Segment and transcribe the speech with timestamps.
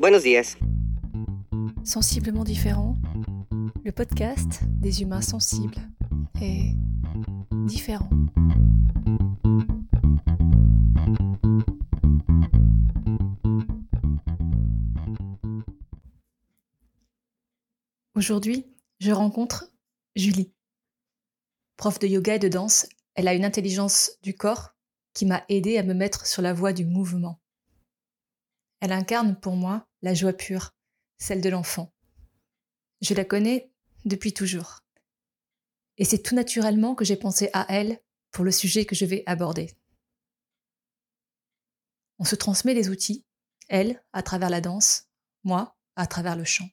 [0.00, 0.24] Buenos.
[1.84, 2.96] Sensiblement différent,
[3.84, 5.76] le podcast des humains sensibles
[6.42, 6.72] et
[7.66, 8.10] différent.
[18.16, 18.66] Aujourd'hui,
[18.98, 19.70] je rencontre
[20.16, 20.52] Julie.
[21.76, 24.74] Prof de yoga et de danse, elle a une intelligence du corps
[25.12, 27.40] qui m'a aidé à me mettre sur la voie du mouvement.
[28.84, 30.74] Elle incarne pour moi la joie pure,
[31.16, 31.94] celle de l'enfant.
[33.00, 33.72] Je la connais
[34.04, 34.80] depuis toujours.
[35.96, 37.98] Et c'est tout naturellement que j'ai pensé à elle
[38.30, 39.70] pour le sujet que je vais aborder.
[42.18, 43.24] On se transmet des outils,
[43.70, 45.04] elle à travers la danse,
[45.44, 46.68] moi à travers le chant.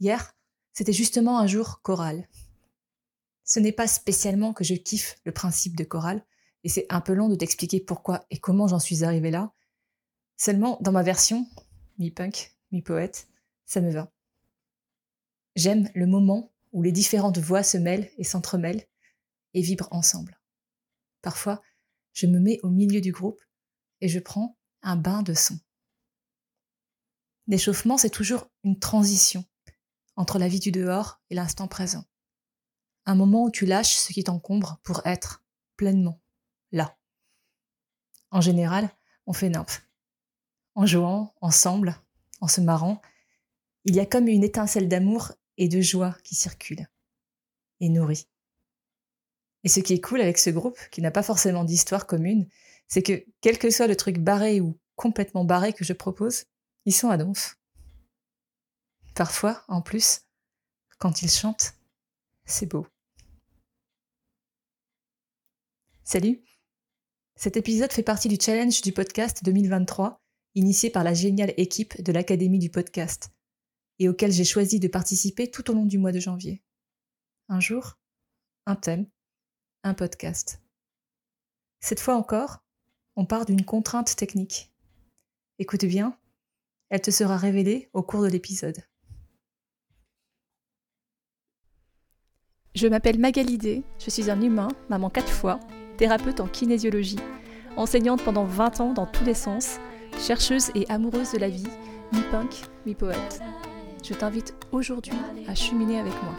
[0.00, 0.34] Hier,
[0.72, 2.28] c'était justement un jour choral.
[3.44, 6.26] Ce n'est pas spécialement que je kiffe le principe de chorale,
[6.64, 9.52] et c'est un peu long de t'expliquer pourquoi et comment j'en suis arrivée là.
[10.44, 11.46] Seulement, dans ma version,
[11.98, 13.28] mi-punk, mi-poète,
[13.64, 14.12] ça me va.
[15.54, 18.84] J'aime le moment où les différentes voix se mêlent et s'entremêlent
[19.54, 20.40] et vibrent ensemble.
[21.20, 21.62] Parfois,
[22.12, 23.40] je me mets au milieu du groupe
[24.00, 25.60] et je prends un bain de son.
[27.46, 29.44] L'échauffement, c'est toujours une transition
[30.16, 32.04] entre la vie du dehors et l'instant présent.
[33.06, 35.44] Un moment où tu lâches ce qui t'encombre pour être
[35.76, 36.20] pleinement
[36.72, 36.98] là.
[38.32, 38.90] En général,
[39.26, 39.86] on fait nymphe.
[40.74, 42.00] En jouant, ensemble,
[42.40, 43.02] en se marrant,
[43.84, 46.88] il y a comme une étincelle d'amour et de joie qui circule
[47.80, 48.28] et nourrit.
[49.64, 52.48] Et ce qui est cool avec ce groupe, qui n'a pas forcément d'histoire commune,
[52.88, 56.44] c'est que quel que soit le truc barré ou complètement barré que je propose,
[56.84, 57.58] ils sont à donf.
[59.14, 60.22] Parfois, en plus,
[60.98, 61.74] quand ils chantent,
[62.44, 62.86] c'est beau.
[66.04, 66.42] Salut
[67.36, 70.21] Cet épisode fait partie du challenge du podcast 2023,
[70.54, 73.30] initié par la géniale équipe de l'Académie du podcast,
[73.98, 76.62] et auquel j'ai choisi de participer tout au long du mois de janvier.
[77.48, 77.98] Un jour,
[78.66, 79.06] un thème,
[79.82, 80.62] un podcast.
[81.80, 82.64] Cette fois encore,
[83.16, 84.72] on part d'une contrainte technique.
[85.58, 86.18] Écoute bien,
[86.90, 88.82] elle te sera révélée au cours de l'épisode.
[92.74, 95.60] Je m'appelle Magalidé, je suis un humain, maman quatre fois,
[95.98, 97.18] thérapeute en kinésiologie,
[97.76, 99.78] enseignante pendant 20 ans dans tous les sens,
[100.18, 101.66] chercheuse et amoureuse de la vie,
[102.12, 103.40] mi-punk, mi-poète.
[104.04, 105.18] Je t'invite aujourd'hui
[105.48, 106.34] à cheminer avec moi.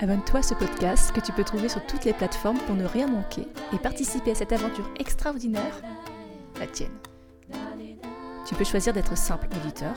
[0.00, 3.08] Abonne-toi à ce podcast que tu peux trouver sur toutes les plateformes pour ne rien
[3.08, 5.82] manquer et participer à cette aventure extraordinaire,
[6.60, 6.96] la tienne.
[8.46, 9.94] Tu peux choisir d'être simple auditeur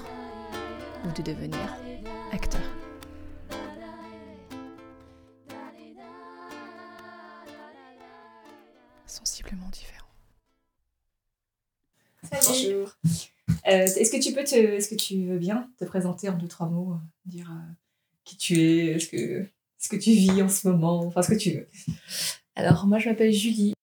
[1.06, 1.78] ou de devenir
[2.32, 2.62] acteur.
[9.11, 10.07] Sensiblement différent.
[12.31, 12.95] Bonjour.
[13.67, 16.47] Euh, est-ce que tu peux te, est-ce que tu veux bien te présenter en deux
[16.47, 16.95] trois mots,
[17.25, 17.73] dire euh,
[18.23, 19.45] qui tu es, ce que,
[19.77, 21.67] ce que tu vis en ce moment, enfin ce que tu veux?
[22.55, 23.73] Alors moi je m'appelle Julie.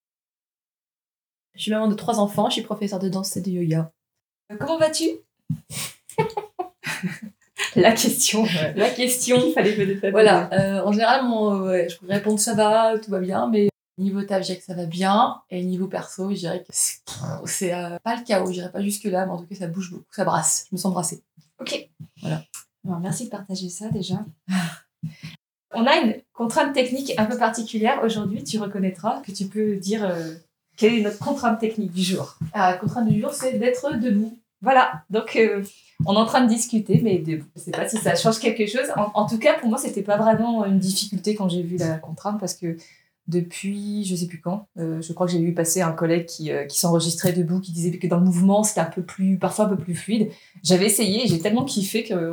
[1.57, 3.93] Je suis maman de trois enfants, je suis professeure de danse et de yoga.
[4.51, 5.11] Euh, comment vas-tu?
[7.77, 8.47] La question.
[8.77, 9.49] La question.
[9.49, 10.51] Il fallait peut-être Voilà.
[10.55, 13.69] Euh, en général, mon, je pourrais répondre ça va, tout va bien, mais
[13.99, 15.43] niveau taf, je que ça va bien.
[15.51, 19.27] Et niveau perso, je dirais que c'est euh, pas le chaos, je dirais pas jusque-là,
[19.27, 20.67] mais en tout cas, ça bouge beaucoup, ça brasse.
[20.71, 21.23] Je me sens brassée.
[21.61, 21.89] Ok.
[22.21, 22.45] Voilà.
[23.01, 24.25] merci de partager ça déjà.
[25.75, 28.43] On a une contrainte technique un peu particulière aujourd'hui.
[28.43, 30.11] Tu reconnaîtras que tu peux dire
[30.79, 34.39] quelle est notre contrainte technique du jour ah, La contrainte du jour, c'est d'être debout.
[34.61, 35.63] Voilà, donc euh,
[36.05, 38.67] on est en train de discuter, mais je ne sais pas si ça change quelque
[38.67, 38.87] chose.
[38.97, 42.41] En, tout cas, pour moi, c'était pas vraiment une difficulté quand j'ai vu la contrainte,
[42.41, 42.77] parce que
[43.29, 46.51] depuis, je sais plus quand, euh, je crois que j'ai vu passer un collègue qui,
[46.51, 49.67] euh, qui s'enregistrait debout, qui disait que dans le mouvement, c'était un peu plus, parfois
[49.67, 50.31] un peu plus fluide.
[50.63, 52.33] J'avais essayé et j'ai tellement kiffé que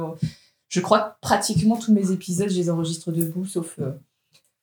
[0.69, 3.77] je crois que pratiquement tous mes épisodes, je les enregistre debout, sauf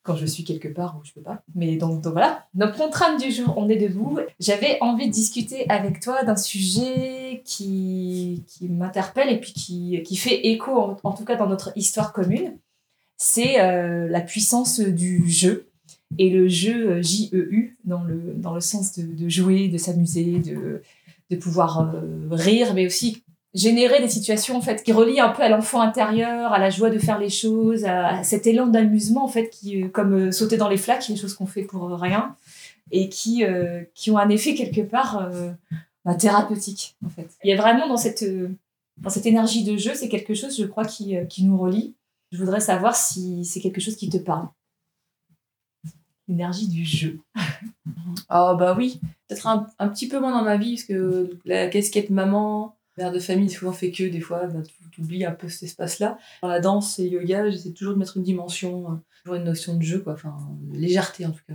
[0.03, 1.43] quand je suis quelque part où je peux pas.
[1.55, 4.19] Mais donc, donc voilà, notre contrainte du jour, on est debout.
[4.41, 10.17] J'avais envie de discuter avec toi d'un sujet qui, qui m'interpelle et puis qui, qui
[10.17, 12.59] fait écho, en, tout cas dans notre histoire commune.
[13.17, 15.69] C'est euh, la puissance du jeu
[16.19, 20.83] et le jeu J-E-U dans le, dans le sens de, jouer, de s'amuser, de,
[21.33, 23.23] de pouvoir euh, rire, mais aussi
[23.55, 26.91] générer des situations en fait qui relient un peu à l'enfant intérieur, à la joie
[26.91, 30.57] de faire les choses, à cet élan d'amusement en fait qui euh, comme euh, sauter
[30.57, 32.37] dans les flaques, des choses qu'on fait pour rien
[32.91, 33.43] et qui
[33.95, 35.31] qui ont un effet quelque part
[36.05, 37.29] bah, thérapeutique en fait.
[37.43, 38.25] Il y a vraiment dans cette
[38.99, 41.95] dans cette énergie de jeu, c'est quelque chose je crois qui qui nous relie.
[42.33, 44.47] Je voudrais savoir si c'est quelque chose qui te parle.
[46.29, 47.21] L'énergie du jeu.
[48.29, 51.69] Ah bah oui, peut-être un, un petit peu moins dans ma vie, parce que la
[51.69, 54.61] casquette maman, mère de famille, souvent fait que des fois, bah,
[54.91, 56.19] tu oublies un peu cet espace-là.
[56.43, 59.45] Dans la danse et le yoga, j'essaie toujours de mettre une dimension, euh, toujours une
[59.45, 60.37] notion de jeu, quoi, enfin,
[60.73, 61.55] légèreté en tout cas.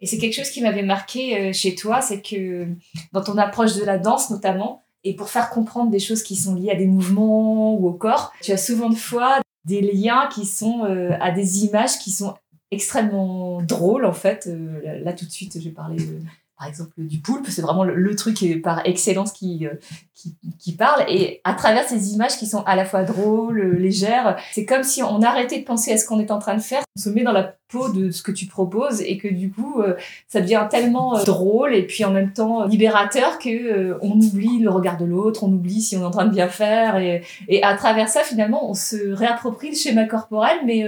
[0.00, 2.68] Et c'est quelque chose qui m'avait marqué euh, chez toi, c'est que
[3.12, 6.54] dans ton approche de la danse notamment, et pour faire comprendre des choses qui sont
[6.54, 10.44] liées à des mouvements ou au corps, tu as souvent de fois des liens qui
[10.46, 12.34] sont euh, à des images qui sont
[12.70, 14.46] extrêmement drôles en fait.
[14.46, 16.20] Euh, là tout de suite, je vais parler de,
[16.58, 19.74] par exemple du poulpe, c'est vraiment le, truc par excellence qui, euh,
[20.14, 21.04] qui, qui, parle.
[21.08, 25.00] Et à travers ces images qui sont à la fois drôles, légères, c'est comme si
[25.04, 27.22] on arrêtait de penser à ce qu'on est en train de faire, on se met
[27.22, 29.94] dans la peau de ce que tu proposes et que du coup, euh,
[30.26, 34.70] ça devient tellement euh, drôle et puis en même temps libérateur que on oublie le
[34.70, 36.98] regard de l'autre, on oublie si on est en train de bien faire.
[36.98, 40.84] Et à travers ça, finalement, on se réapproprie le schéma corporel, mais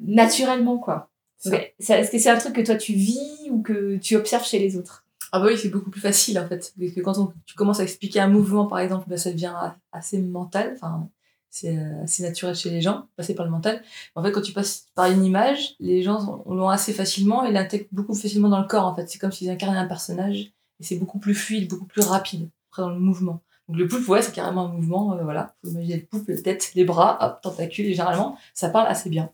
[0.00, 1.11] naturellement, quoi.
[1.44, 4.76] Est-ce que c'est un truc que toi tu vis ou que tu observes chez les
[4.76, 5.04] autres?
[5.32, 6.72] Ah bah oui, c'est beaucoup plus facile en fait.
[6.78, 9.54] Parce que quand tu commences à expliquer un mouvement, par exemple, bah, ça devient
[9.90, 10.72] assez mental.
[10.74, 11.08] Enfin,
[11.48, 13.82] c'est euh, assez naturel chez les gens, passer par le mental.
[14.14, 17.88] En fait, quand tu passes par une image, les gens l'ont assez facilement et l'intègrent
[17.92, 18.86] beaucoup facilement dans le corps.
[18.86, 22.02] En fait, c'est comme s'ils incarnaient un personnage et c'est beaucoup plus fluide, beaucoup plus
[22.02, 23.42] rapide après dans le mouvement.
[23.68, 25.14] Donc le poulpe, ouais, c'est carrément un mouvement.
[25.14, 27.86] Euh, voilà, faut imaginer le poulpe, la tête, les bras, hop, tentacules.
[27.86, 29.30] Et généralement, ça parle assez bien.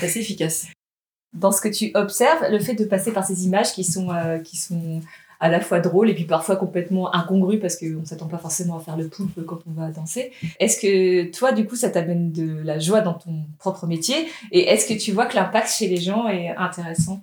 [0.00, 0.66] C'est assez efficace.
[1.36, 4.38] Dans ce que tu observes, le fait de passer par ces images qui sont, euh,
[4.38, 5.00] qui sont
[5.40, 8.78] à la fois drôle et puis parfois complètement incongru parce qu'on ne s'attend pas forcément
[8.78, 10.32] à faire le poulpe quand on va danser.
[10.60, 14.68] Est-ce que toi, du coup, ça t'amène de la joie dans ton propre métier et
[14.68, 17.22] est-ce que tu vois que l'impact chez les gens est intéressant?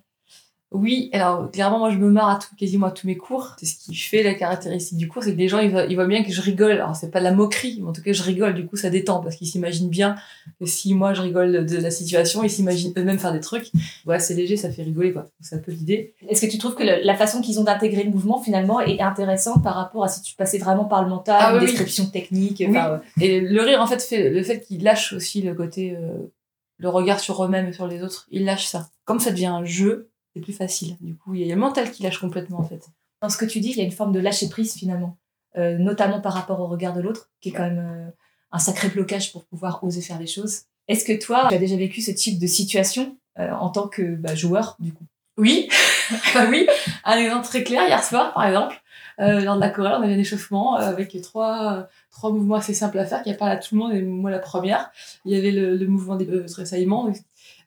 [0.73, 3.55] Oui, alors clairement, moi je me marre à tout, quasiment à tous mes cours.
[3.59, 6.23] C'est ce qui fait la caractéristique du cours, c'est que les gens ils voient, bien
[6.23, 6.71] que je rigole.
[6.71, 8.89] Alors c'est pas de la moquerie, mais en tout cas je rigole, du coup ça
[8.89, 10.15] détend parce qu'ils s'imaginent bien
[10.59, 13.71] que si moi je rigole de la situation, ils s'imaginent eux-mêmes faire des trucs.
[14.05, 15.27] Ouais, c'est léger, ça fait rigoler quoi.
[15.41, 16.15] C'est un peu l'idée.
[16.27, 19.63] Est-ce que tu trouves que la façon qu'ils ont d'intégrer le mouvement finalement est intéressante
[19.63, 22.77] par rapport à si tu passais vraiment par le mental, ah, une description technique oui.
[23.21, 26.31] Et le rire en fait fait le fait qu'ils lâchent aussi le côté, euh,
[26.77, 28.89] le regard sur eux-mêmes et sur les autres, ils lâchent ça.
[29.05, 30.97] Comme ça devient un jeu, c'est plus facile.
[31.01, 32.89] Du coup, il y a le mental qui lâche complètement en fait.
[33.21, 35.18] Dans ce que tu dis, il y a une forme de lâcher prise finalement,
[35.57, 38.09] euh, notamment par rapport au regard de l'autre, qui est quand même euh,
[38.51, 40.62] un sacré blocage pour pouvoir oser faire les choses.
[40.88, 44.15] Est-ce que toi, tu as déjà vécu ce type de situation euh, en tant que
[44.15, 45.06] bah, joueur du coup?
[45.38, 45.69] Oui,
[46.36, 46.68] ah oui.
[47.06, 48.75] Un exemple très clair hier soir, par exemple.
[49.18, 53.06] lors de la chorale, on avait un échauffement avec trois, trois mouvements assez simples à
[53.06, 54.91] faire qui a parlé à tout le monde et moi la première.
[55.25, 57.12] Il y avait le, le mouvement des tressaillements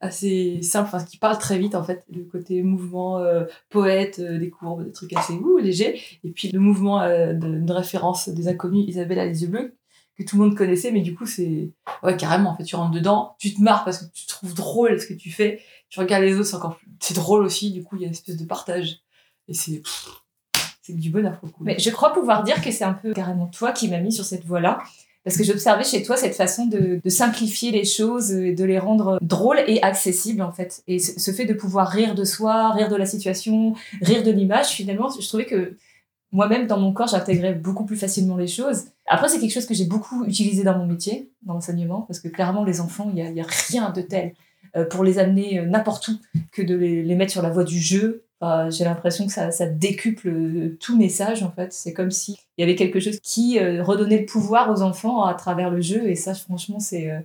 [0.01, 4.39] assez simple, enfin, qui parle très vite en fait, le côté mouvement euh, poète, euh,
[4.39, 8.49] des courbes, des trucs assez ouh, légers, et puis le mouvement euh, de, référence des
[8.49, 9.77] inconnus, Isabelle a les yeux bleus,
[10.17, 11.71] que tout le monde connaissait, mais du coup c'est
[12.03, 15.01] ouais carrément en fait, tu rentres dedans, tu te marres parce que tu trouves drôle
[15.01, 17.83] ce que tu fais, tu regardes les autres, c'est encore plus, c'est drôle aussi, du
[17.83, 19.01] coup il y a une espèce de partage,
[19.49, 19.83] et c'est
[20.83, 21.65] c'est du bonheur pour le coup.
[21.65, 24.25] Mais je crois pouvoir dire que c'est un peu carrément toi qui m'as mis sur
[24.25, 24.79] cette voie-là
[25.27, 29.19] parce que j'observais chez toi cette façon de, simplifier les choses et de les rendre
[29.21, 30.85] drôles et accessibles en fait.
[30.87, 34.69] Et ce fait de pouvoir rire de soi, rire de la situation, rire de l'image,
[34.69, 35.77] finalement, je trouvais que
[36.31, 38.85] moi-même dans mon corps, j'intégrais beaucoup plus facilement les choses.
[39.09, 42.29] Après, c'est quelque chose que j'ai beaucoup utilisé dans mon métier, dans l'enseignement, parce que
[42.29, 44.33] clairement, les enfants, il n'y a, rien de tel
[44.77, 46.13] euh, pour les amener euh, n'importe où
[46.53, 48.26] que de les, mettre sur la voie du jeu,
[48.71, 51.73] j'ai l'impression que ça, ça, décuple euh, tout message en fait.
[51.73, 55.35] C'est comme s'il y avait quelque chose qui euh, redonnait le pouvoir aux enfants à
[55.35, 56.09] travers le jeu.
[56.09, 57.21] Et ça, franchement, c'est euh,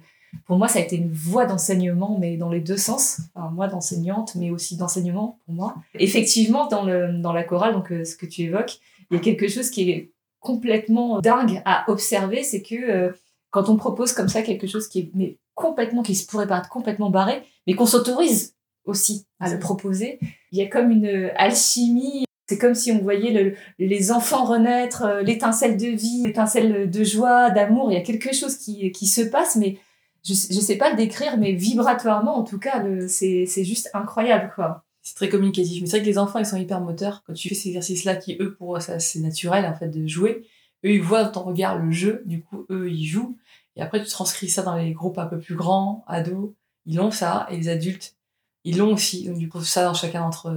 [0.45, 3.19] pour moi, ça a été une voie d'enseignement, mais dans les deux sens.
[3.35, 5.75] Enfin, moi, d'enseignante, mais aussi d'enseignement pour moi.
[5.95, 9.47] Effectivement, dans, le, dans la chorale, donc ce que tu évoques, il y a quelque
[9.47, 13.13] chose qui est complètement dingue à observer, c'est que
[13.49, 16.69] quand on propose comme ça quelque chose qui est mais complètement, qui se pourrait paraître
[16.69, 20.19] complètement barré, mais qu'on s'autorise aussi à le proposer.
[20.51, 22.25] Il y a comme une alchimie.
[22.47, 27.03] C'est comme si on voyait le, les enfants renaître, euh, l'étincelle de vie, l'étincelle de
[27.05, 27.89] joie, d'amour.
[27.89, 29.77] Il y a quelque chose qui, qui se passe, mais
[30.25, 34.51] je ne sais pas le décrire, mais vibratoirement, en tout cas, c'est juste incroyable.
[34.53, 34.83] quoi.
[35.01, 35.81] C'est très communicatif.
[35.81, 37.23] Mais c'est vrai que les enfants, ils sont hyper moteurs.
[37.25, 40.45] Quand tu fais ces exercices-là, qui, eux, pour eux, c'est naturel, en fait, de jouer.
[40.85, 42.21] Eux, ils voient dans ton regard le jeu.
[42.25, 43.37] Du coup, eux, ils jouent.
[43.75, 46.51] Et après, tu transcris ça dans les groupes un peu plus grands, ados.
[46.85, 47.47] Ils ont ça.
[47.49, 48.15] Et les adultes,
[48.63, 49.27] ils l'ont aussi.
[49.27, 50.51] Donc, du coup, ça dans chacun d'entre,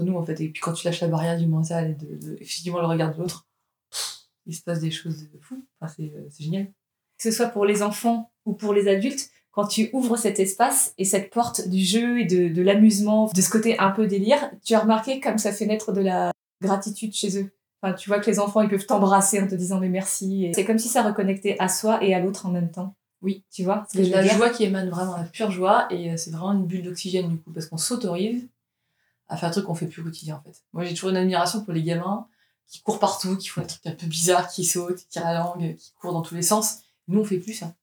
[0.00, 0.40] nous, en fait.
[0.40, 3.46] Et puis, quand tu lâches la barrière du mental et effectivement le regard de l'autre,
[4.46, 5.64] il se passe des choses de fou.
[5.80, 6.66] Enfin, c'est, c'est génial.
[6.66, 10.92] Que ce soit pour les enfants ou pour les adultes, quand tu ouvres cet espace
[10.98, 14.50] et cette porte du jeu et de, de l'amusement, de ce côté un peu délire,
[14.62, 17.50] tu as remarqué comme ça fait naître de la gratitude chez eux.
[17.80, 20.50] Enfin, tu vois que les enfants, ils peuvent t'embrasser en te disant mais merci.
[20.54, 22.94] C'est comme si ça reconnectait à soi et à l'autre en même temps.
[23.26, 23.84] Oui, tu vois.
[23.92, 26.82] C'est la joie qui émane vraiment, la pure joie, et euh, c'est vraiment une bulle
[26.84, 28.46] d'oxygène du coup, parce qu'on s'autorise
[29.28, 30.62] à faire un truc qu'on fait plus au quotidien en fait.
[30.72, 32.26] Moi j'ai toujours une admiration pour les gamins
[32.68, 35.34] qui courent partout, qui font des trucs un peu bizarres, qui sautent, qui tirent la
[35.40, 36.78] langue, qui courent dans tous les sens.
[37.08, 37.74] Nous on fait plus ça.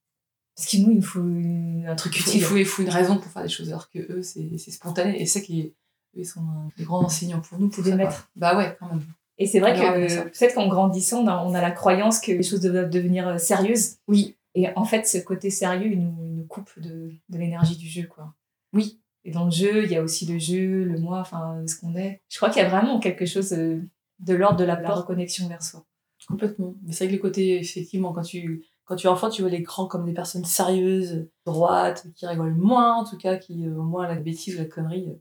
[0.56, 2.44] Parce que nous, il nous faut une- un truc Il utile.
[2.44, 5.22] faut, il faut une raison pour faire des choses alors que eux c'est c'est spontané
[5.22, 5.74] et c'est ça qui est-
[6.16, 6.42] ils sont
[6.78, 7.70] des grands enseignants pour nous.
[7.70, 8.30] Pour des maîtres.
[8.38, 9.04] Bah ouais quand même.
[9.40, 12.44] Et c'est vrai que peut-être qu'en grandissant, on a, on a la croyance que les
[12.44, 13.96] choses doivent devenir euh, sérieuses.
[14.08, 14.36] Oui.
[14.56, 17.88] Et en fait, ce côté sérieux, il nous, il nous coupe de, de l'énergie du
[17.88, 18.34] jeu, quoi.
[18.74, 19.02] Oui.
[19.26, 21.96] Et dans le jeu, il y a aussi le jeu, le moi, enfin, ce qu'on
[21.96, 22.22] est.
[22.30, 23.82] Je crois qu'il y a vraiment quelque chose euh,
[24.20, 25.86] de l'ordre de la, la reconnexion vers soi.
[26.28, 26.76] Complètement.
[26.84, 29.52] Mais c'est vrai que le côté, effectivement, quand tu, quand tu es enfant, tu vois
[29.52, 33.76] les grands comme des personnes sérieuses, droites, qui rigolent moins, en tout cas, qui euh,
[33.78, 35.10] au moins la bêtise ou la connerie.
[35.10, 35.16] euh.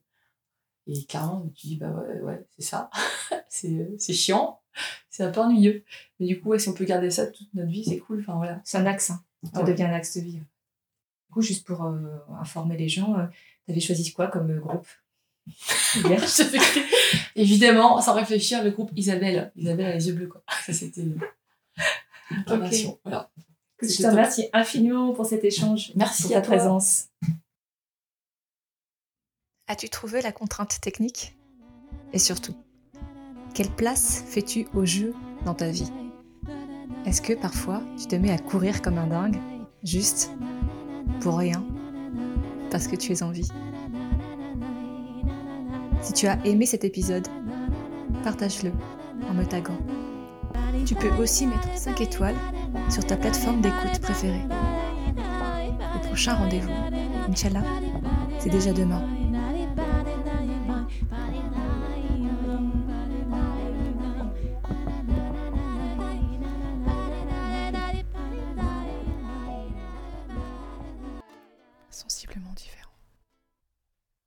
[0.88, 2.90] Et clairement, tu dis, bah ouais, ouais c'est ça.
[3.64, 4.61] euh, c'est chiant.
[5.10, 5.84] C'est un peu ennuyeux.
[6.18, 8.20] Mais du coup, ouais, si on peut garder ça toute notre vie, c'est cool.
[8.20, 8.60] Enfin, voilà.
[8.64, 9.22] C'est un axe, hein.
[9.44, 9.70] ça Ah ouais.
[9.72, 10.32] devient un axe de vie.
[10.38, 12.00] Du coup, juste pour euh,
[12.40, 13.26] informer les gens, euh,
[13.66, 14.86] t'avais choisi quoi comme euh, groupe?
[15.96, 16.22] Hier?
[17.34, 19.52] Évidemment, sans réfléchir, le groupe Isabelle.
[19.56, 20.42] Isabelle a les yeux bleus, quoi.
[20.66, 21.04] Ça, c'était
[22.30, 22.98] l'incarnation.
[23.04, 23.30] Voilà.
[23.82, 24.10] Je te top.
[24.12, 25.92] remercie infiniment pour cet échange.
[25.96, 26.56] Merci pour à ta toi.
[26.56, 27.08] présence.
[29.66, 31.34] As-tu trouvé la contrainte technique?
[32.12, 32.54] Et surtout,
[33.52, 35.92] quelle place fais-tu au jeu dans ta vie?
[37.04, 39.38] Est-ce que parfois tu te mets à courir comme un dingue,
[39.82, 40.30] juste
[41.20, 41.64] pour rien,
[42.70, 43.48] parce que tu es en vie?
[46.00, 47.28] Si tu as aimé cet épisode,
[48.24, 48.72] partage-le
[49.28, 49.78] en me taguant.
[50.86, 52.36] Tu peux aussi mettre 5 étoiles
[52.88, 54.42] sur ta plateforme d'écoute préférée.
[55.16, 56.72] Le prochain rendez-vous,
[57.28, 57.64] Inch'Allah,
[58.38, 59.02] c'est déjà demain.